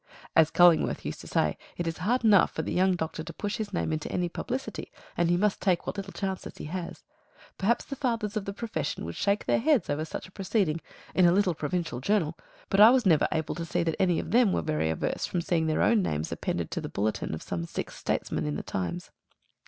[0.35, 3.57] As Cullingworth used to say, it is hard enough for the young doctor to push
[3.57, 7.03] his name into any publicity, and he must take what little chances he has.
[7.59, 10.81] Perhaps the fathers of the profession would shake their heads over such a proceeding
[11.13, 12.35] in a little provincial journal;
[12.69, 15.39] but I was never able to see that any of them were very averse from
[15.41, 19.11] seeing their own names appended to the bulletin of some sick statesman in The Times.